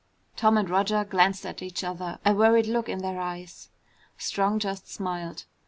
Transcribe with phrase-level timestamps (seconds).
[0.35, 3.69] Tom and Roger glanced at each other, a worried look in their eyes.
[4.17, 5.45] Strong just smiled.